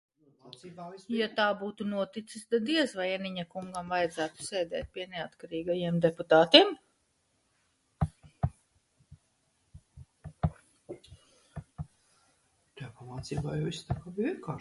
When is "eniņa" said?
3.15-3.45